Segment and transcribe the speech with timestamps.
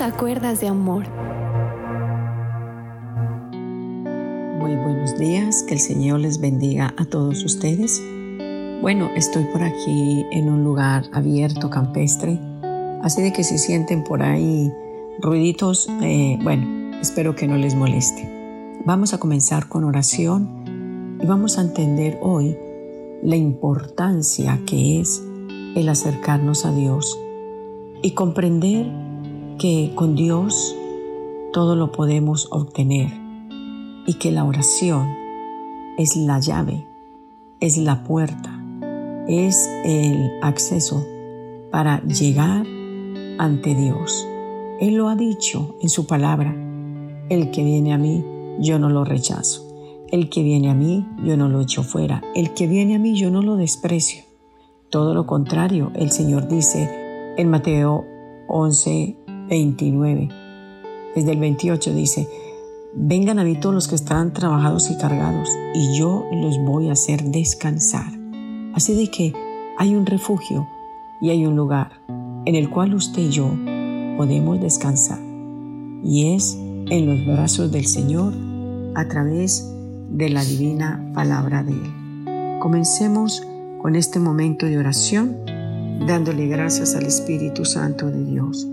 [0.00, 1.04] Acuerdas de amor.
[4.58, 8.02] Muy buenos días, que el Señor les bendiga a todos ustedes.
[8.80, 12.40] Bueno, estoy por aquí en un lugar abierto, campestre,
[13.02, 14.72] así de que si sienten por ahí
[15.20, 18.80] ruiditos, eh, bueno, espero que no les moleste.
[18.84, 22.56] Vamos a comenzar con oración y vamos a entender hoy
[23.22, 25.22] la importancia que es
[25.76, 27.18] el acercarnos a Dios
[28.02, 29.01] y comprender
[29.58, 30.76] que con Dios
[31.52, 33.08] todo lo podemos obtener
[34.06, 35.08] y que la oración
[35.98, 36.86] es la llave,
[37.60, 38.62] es la puerta,
[39.28, 41.04] es el acceso
[41.70, 42.66] para llegar
[43.38, 44.26] ante Dios.
[44.80, 46.54] Él lo ha dicho en su palabra,
[47.28, 48.24] el que viene a mí,
[48.58, 49.68] yo no lo rechazo.
[50.10, 52.22] El que viene a mí, yo no lo echo fuera.
[52.34, 54.24] El que viene a mí, yo no lo desprecio.
[54.90, 58.04] Todo lo contrario, el Señor dice en Mateo
[58.48, 59.16] 11,
[59.52, 60.30] 29,
[61.14, 62.26] desde el 28 dice,
[62.94, 66.92] vengan a mí todos los que están trabajados y cargados, y yo los voy a
[66.92, 68.06] hacer descansar.
[68.72, 69.34] Así de que
[69.76, 70.66] hay un refugio
[71.20, 72.00] y hay un lugar
[72.46, 73.54] en el cual usted y yo
[74.16, 75.20] podemos descansar,
[76.02, 78.32] y es en los brazos del Señor
[78.94, 79.70] a través
[80.08, 82.58] de la divina palabra de Él.
[82.58, 83.46] Comencemos
[83.82, 85.36] con este momento de oración,
[86.06, 88.71] dándole gracias al Espíritu Santo de Dios,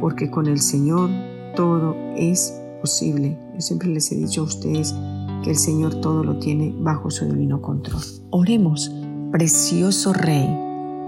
[0.00, 1.10] porque con el Señor
[1.56, 3.38] todo es posible.
[3.54, 4.94] Yo siempre les he dicho a ustedes
[5.42, 8.02] que el Señor todo lo tiene bajo su divino control.
[8.30, 8.94] Oremos,
[9.32, 10.48] precioso Rey,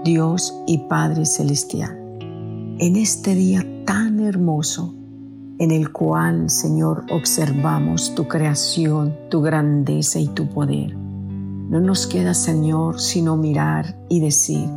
[0.03, 1.97] Dios y Padre Celestial,
[2.79, 4.95] en este día tan hermoso
[5.59, 11.03] en el cual, Señor, observamos tu creación, tu grandeza y tu poder
[11.73, 14.69] no nos queda, Señor, sino mirar y decir,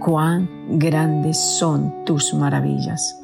[0.00, 0.48] cuán
[0.80, 3.20] grandes son tus maravillas.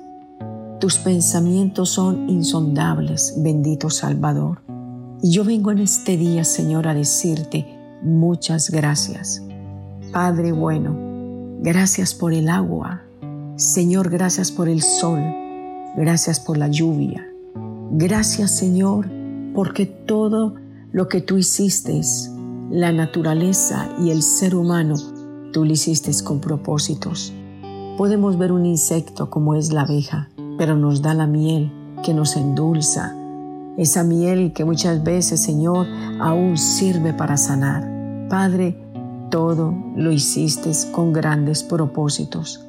[0.80, 4.60] Tus pensamientos son insondables, bendito Salvador.
[5.22, 7.66] Y yo vengo en este día, Señor, a decirte
[8.02, 9.42] muchas gracias.
[10.12, 10.94] Padre bueno,
[11.60, 13.02] gracias por el agua.
[13.56, 15.20] Señor, gracias por el sol.
[15.96, 17.26] Gracias por la lluvia.
[17.92, 19.08] Gracias, Señor,
[19.54, 20.56] porque todo
[20.92, 22.02] lo que tú hiciste
[22.70, 24.96] la naturaleza y el ser humano,
[25.54, 27.32] tú lo hiciste con propósitos.
[27.96, 30.28] Podemos ver un insecto como es la abeja,
[30.58, 31.72] pero nos da la miel
[32.04, 33.14] que nos endulza.
[33.76, 35.86] Esa miel que muchas veces, Señor,
[36.20, 37.86] aún sirve para sanar.
[38.28, 38.78] Padre,
[39.30, 42.64] todo lo hiciste con grandes propósitos.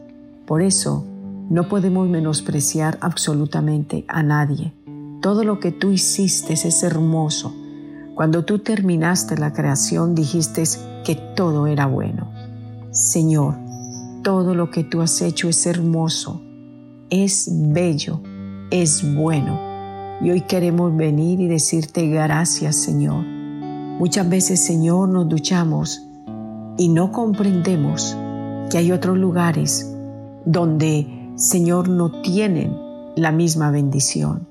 [0.46, 1.06] Por eso,
[1.50, 4.74] no podemos menospreciar absolutamente a nadie.
[5.22, 7.54] Todo lo que tú hiciste es hermoso
[8.18, 10.64] cuando tú terminaste la creación dijiste
[11.06, 12.32] que todo era bueno.
[12.90, 13.54] Señor,
[14.24, 16.42] todo lo que tú has hecho es hermoso,
[17.10, 18.22] es bello,
[18.72, 19.60] es bueno.
[20.22, 23.24] Y hoy queremos venir y decirte gracias, Señor.
[24.00, 26.04] Muchas veces, Señor, nos duchamos
[26.78, 28.16] y no comprendemos
[28.70, 29.92] que hay otros lugares
[30.46, 32.76] donde, Señor, no tienen
[33.16, 34.48] la misma bendición.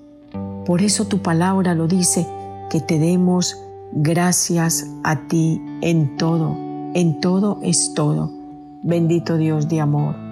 [0.65, 2.27] Por eso tu palabra lo dice,
[2.71, 3.57] que te demos
[3.93, 6.57] gracias a ti en todo,
[6.95, 8.33] en todo es todo.
[8.83, 10.26] Bendito Dios de amor.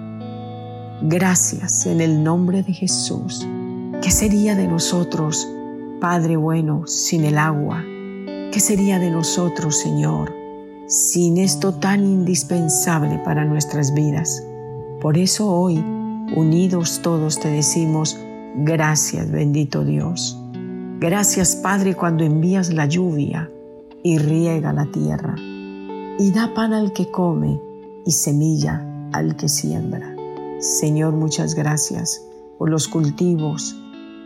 [1.01, 3.45] Gracias en el nombre de Jesús.
[4.01, 5.47] ¿Qué sería de nosotros,
[5.99, 7.83] Padre bueno, sin el agua?
[8.51, 10.33] ¿Qué sería de nosotros, Señor,
[10.87, 14.41] sin esto tan indispensable para nuestras vidas?
[15.01, 15.77] Por eso hoy,
[16.35, 18.17] unidos todos, te decimos,
[18.55, 20.39] gracias, bendito Dios.
[20.99, 23.51] Gracias Padre cuando envías la lluvia
[24.01, 25.35] y riega la tierra
[26.17, 27.59] y da pan al que come
[28.05, 28.81] y semilla
[29.11, 30.14] al que siembra.
[30.59, 32.21] Señor, muchas gracias
[32.57, 33.75] por los cultivos,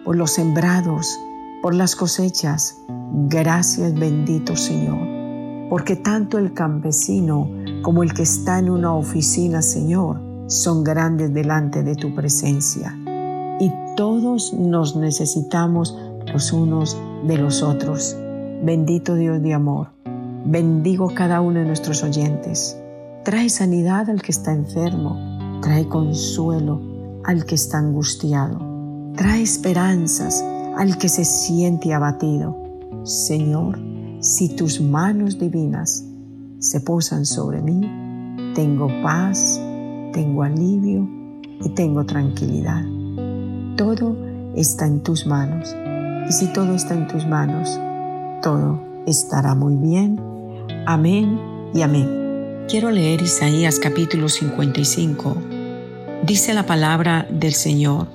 [0.05, 1.19] por los sembrados,
[1.61, 2.77] por las cosechas.
[3.27, 7.49] Gracias bendito Señor, porque tanto el campesino
[7.81, 12.95] como el que está en una oficina, Señor, son grandes delante de tu presencia.
[13.59, 15.97] Y todos nos necesitamos
[16.31, 16.95] los unos
[17.25, 18.15] de los otros.
[18.63, 19.89] Bendito Dios de amor,
[20.45, 22.77] bendigo cada uno de nuestros oyentes.
[23.23, 26.81] Trae sanidad al que está enfermo, trae consuelo
[27.23, 28.59] al que está angustiado,
[29.15, 30.43] trae esperanzas
[30.77, 32.55] al que se siente abatido.
[33.03, 33.79] Señor,
[34.19, 36.05] si tus manos divinas
[36.59, 37.81] se posan sobre mí,
[38.53, 39.59] tengo paz,
[40.13, 41.07] tengo alivio
[41.63, 42.83] y tengo tranquilidad.
[43.77, 44.15] Todo
[44.55, 45.75] está en tus manos
[46.27, 47.79] y si todo está en tus manos,
[48.41, 50.19] todo estará muy bien.
[50.85, 51.39] Amén
[51.73, 52.18] y amén.
[52.69, 55.37] Quiero leer Isaías capítulo 55.
[56.23, 58.07] Dice la palabra del Señor,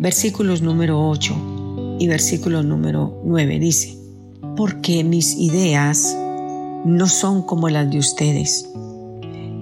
[0.00, 3.96] versículos número 8 y versículo número 9 dice,
[4.56, 6.16] porque mis ideas
[6.84, 8.68] no son como las de ustedes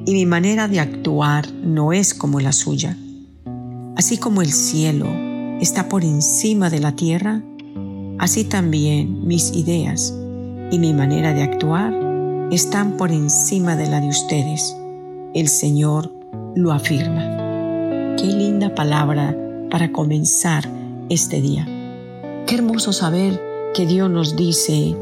[0.06, 2.96] y mi manera de actuar no es como la suya.
[3.96, 5.08] Así como el cielo
[5.60, 7.42] está por encima de la tierra,
[8.18, 10.14] así también mis ideas
[10.70, 12.07] y mi manera de actuar
[12.50, 14.76] están por encima de la de ustedes.
[15.34, 16.10] El Señor
[16.54, 18.16] lo afirma.
[18.16, 19.36] Qué linda palabra
[19.70, 20.68] para comenzar
[21.10, 21.66] este día.
[22.46, 23.40] Qué hermoso saber
[23.74, 24.96] que Dios nos dice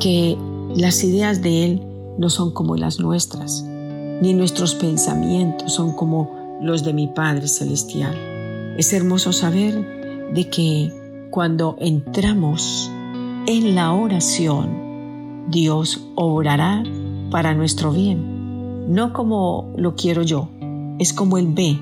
[0.00, 0.36] que
[0.74, 1.82] las ideas de Él
[2.18, 8.16] no son como las nuestras, ni nuestros pensamientos son como los de mi Padre Celestial.
[8.76, 10.92] Es hermoso saber de que
[11.30, 12.90] cuando entramos
[13.46, 14.85] en la oración,
[15.48, 16.82] Dios obrará
[17.30, 20.48] para nuestro bien, no como lo quiero yo,
[20.98, 21.78] es como Él ve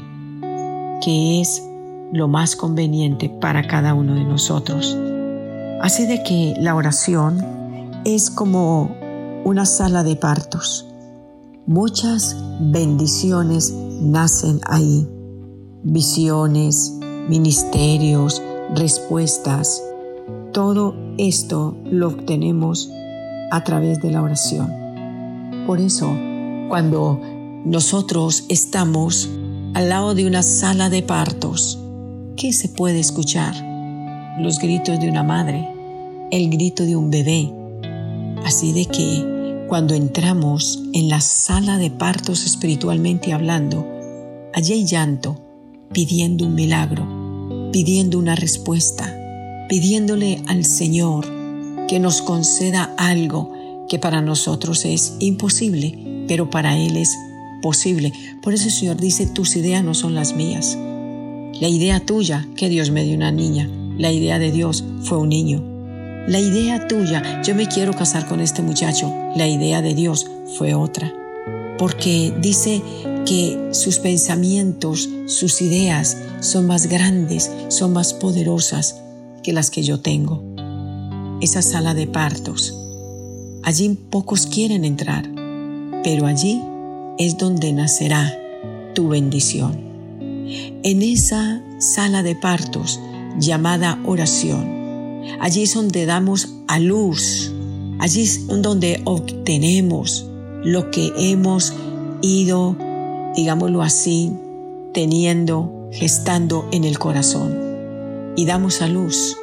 [1.03, 1.63] que es
[2.13, 4.97] lo más conveniente para cada uno de nosotros.
[5.81, 7.45] Así de que la oración
[8.05, 8.91] es como
[9.45, 10.87] una sala de partos.
[11.67, 15.09] Muchas bendiciones nacen ahí.
[15.83, 18.43] Visiones, ministerios,
[18.75, 19.83] respuestas.
[20.53, 22.91] Todo esto lo obtenemos
[23.51, 24.85] a través de la oración.
[25.67, 26.17] Por eso,
[26.69, 27.21] cuando
[27.65, 29.29] nosotros estamos
[29.75, 31.79] al lado de una sala de partos,
[32.37, 33.55] ¿qué se puede escuchar?
[34.39, 35.69] Los gritos de una madre,
[36.31, 37.51] el grito de un bebé.
[38.45, 43.87] Así de que cuando entramos en la sala de partos espiritualmente hablando,
[44.53, 45.41] allí hay llanto,
[45.93, 49.17] pidiendo un milagro, pidiendo una respuesta,
[49.69, 51.44] pidiéndole al Señor
[51.89, 53.53] que nos conceda algo
[53.89, 57.11] que para nosotros es imposible, pero para Él es
[57.63, 58.13] posible.
[58.43, 60.79] Por eso el Señor dice, tus ideas no son las mías.
[61.61, 65.29] La idea tuya, que Dios me dio una niña, la idea de Dios fue un
[65.29, 65.63] niño.
[66.27, 70.27] La idea tuya, yo me quiero casar con este muchacho, la idea de Dios
[70.57, 71.13] fue otra.
[71.79, 72.83] Porque dice
[73.27, 79.01] que sus pensamientos, sus ideas son más grandes, son más poderosas
[79.43, 80.54] que las que yo tengo.
[81.41, 82.75] Esa sala de partos.
[83.63, 85.29] Allí pocos quieren entrar,
[86.03, 86.63] pero allí
[87.19, 88.33] es donde nacerá
[88.95, 89.79] tu bendición.
[90.83, 93.01] En esa sala de partos
[93.39, 97.53] llamada oración, allí es donde damos a luz,
[97.99, 100.27] allí es donde obtenemos
[100.63, 101.75] lo que hemos
[102.23, 102.77] ido,
[103.35, 104.33] digámoslo así,
[104.93, 107.59] teniendo, gestando en el corazón.
[108.37, 109.37] Y damos a luz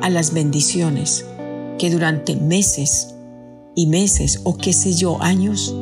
[0.00, 1.24] a las bendiciones
[1.78, 3.14] que durante meses
[3.74, 5.74] y meses o qué sé yo, años,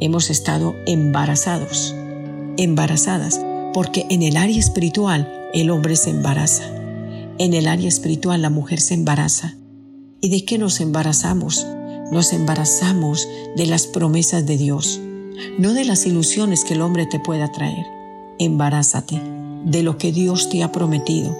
[0.00, 1.94] hemos estado embarazados,
[2.56, 3.40] embarazadas,
[3.74, 6.64] porque en el área espiritual el hombre se embaraza,
[7.38, 9.56] en el área espiritual la mujer se embaraza.
[10.20, 11.66] ¿Y de qué nos embarazamos?
[12.10, 13.26] Nos embarazamos
[13.56, 15.00] de las promesas de Dios,
[15.58, 17.86] no de las ilusiones que el hombre te pueda traer.
[18.38, 19.20] Embarázate
[19.64, 21.36] de lo que Dios te ha prometido,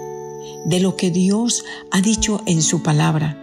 [0.64, 3.38] de lo que Dios ha dicho en su palabra.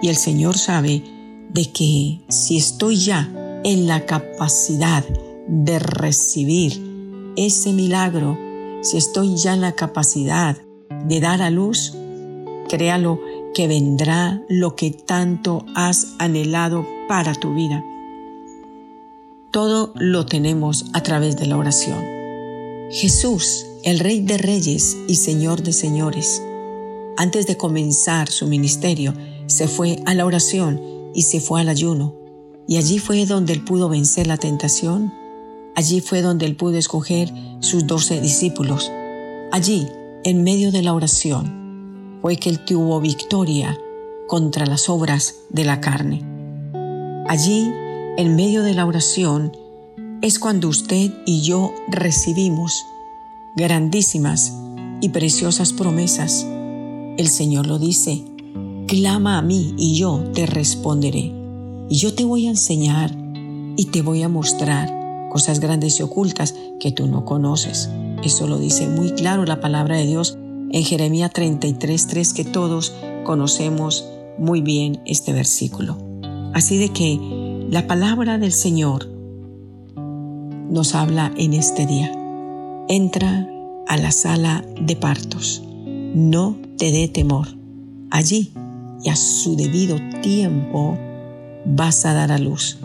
[0.00, 1.02] Y el Señor sabe
[1.50, 3.30] de que si estoy ya
[3.64, 5.04] en la capacidad
[5.46, 6.80] de recibir
[7.36, 8.38] ese milagro,
[8.82, 10.56] si estoy ya en la capacidad
[11.06, 11.94] de dar a luz,
[12.68, 13.20] créalo
[13.54, 17.84] que vendrá lo que tanto has anhelado para tu vida.
[19.50, 22.02] Todo lo tenemos a través de la oración.
[22.90, 26.42] Jesús, el Rey de Reyes y Señor de Señores,
[27.16, 29.14] antes de comenzar su ministerio,
[29.46, 30.80] se fue a la oración
[31.14, 32.22] y se fue al ayuno
[32.66, 35.12] y allí fue donde él pudo vencer la tentación.
[35.74, 38.90] Allí fue donde él pudo escoger sus doce discípulos.
[39.50, 39.86] Allí,
[40.24, 43.78] en medio de la oración, fue que él tuvo victoria
[44.26, 46.22] contra las obras de la carne.
[47.28, 47.70] Allí,
[48.16, 49.56] en medio de la oración,
[50.22, 52.84] es cuando usted y yo recibimos
[53.56, 54.52] grandísimas
[55.00, 56.46] y preciosas promesas.
[57.18, 58.24] El Señor lo dice,
[58.86, 61.32] clama a mí y yo te responderé.
[61.90, 63.14] Y yo te voy a enseñar
[63.76, 67.90] y te voy a mostrar cosas grandes y ocultas que tú no conoces.
[68.24, 70.38] Eso lo dice muy claro la palabra de Dios
[70.70, 74.06] en Jeremías 33:3 que todos conocemos
[74.38, 75.98] muy bien este versículo.
[76.54, 79.08] Así de que la palabra del Señor
[80.70, 82.10] nos habla en este día.
[82.88, 83.48] Entra
[83.86, 85.62] a la sala de partos.
[86.14, 87.46] No te dé temor.
[88.10, 88.50] Allí
[89.04, 90.98] y a su debido tiempo
[91.64, 92.76] vas a dar a luz.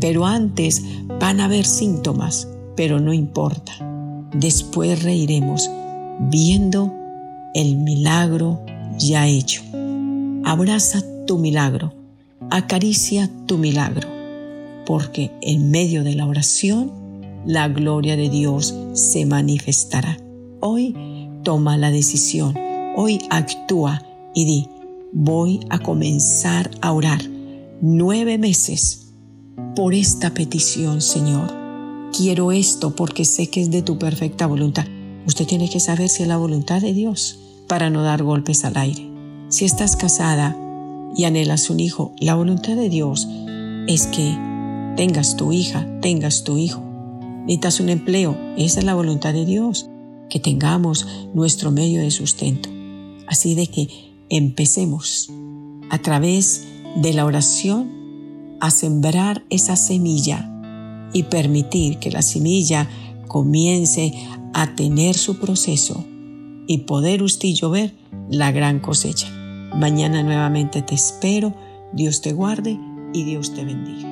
[0.00, 0.82] Pero antes
[1.20, 3.72] van a haber síntomas, pero no importa.
[4.32, 5.70] Después reiremos
[6.18, 6.94] viendo
[7.52, 8.64] el milagro
[8.98, 9.60] ya hecho.
[10.46, 11.92] Abraza tu milagro,
[12.50, 14.08] acaricia tu milagro,
[14.86, 16.90] porque en medio de la oración
[17.44, 20.16] la gloria de Dios se manifestará.
[20.60, 20.96] Hoy
[21.42, 24.02] toma la decisión, hoy actúa
[24.34, 24.68] y di,
[25.12, 27.22] voy a comenzar a orar
[27.80, 29.12] nueve meses
[29.74, 31.52] por esta petición, Señor.
[32.16, 34.86] Quiero esto porque sé que es de tu perfecta voluntad.
[35.26, 38.76] Usted tiene que saber si es la voluntad de Dios para no dar golpes al
[38.76, 39.08] aire.
[39.48, 40.56] Si estás casada
[41.16, 43.28] y anhelas un hijo, la voluntad de Dios
[43.86, 44.36] es que
[44.96, 46.82] tengas tu hija, tengas tu hijo.
[47.42, 49.88] Necesitas un empleo, esa es la voluntad de Dios,
[50.28, 52.68] que tengamos nuestro medio de sustento.
[53.26, 53.88] Así de que
[54.28, 55.30] empecemos
[55.90, 60.48] a través de la oración a sembrar esa semilla
[61.12, 62.88] y permitir que la semilla
[63.28, 64.12] comience
[64.54, 66.04] a tener su proceso
[66.66, 67.94] y poder usted y yo ver
[68.30, 69.28] la gran cosecha.
[69.74, 71.54] Mañana nuevamente te espero,
[71.92, 72.78] Dios te guarde
[73.12, 74.11] y Dios te bendiga.